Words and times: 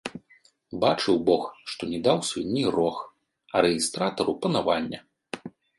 Бачыў 0.83 1.19
бог, 1.27 1.43
што 1.73 1.83
не 1.91 1.99
даў 2.09 2.17
свінні 2.31 2.65
рог, 2.79 2.97
а 3.53 3.65
рэгістратару 3.69 4.31
панавання. 4.45 4.99